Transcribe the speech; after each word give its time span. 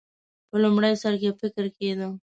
په 0.49 0.55
لومړي 0.63 0.93
سر 1.01 1.13
کې 1.21 1.31
فکر 1.41 1.65
کېده. 1.77 2.07